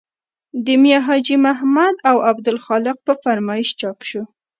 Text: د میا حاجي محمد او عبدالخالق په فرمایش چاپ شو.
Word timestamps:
د 0.65 0.67
میا 0.81 0.99
حاجي 1.07 1.37
محمد 1.45 1.95
او 2.09 2.17
عبدالخالق 2.31 2.97
په 3.05 3.13
فرمایش 3.23 3.69
چاپ 3.79 3.99
شو. 4.09 4.21